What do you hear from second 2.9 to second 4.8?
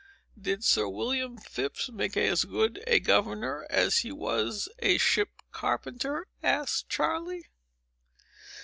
governor as he was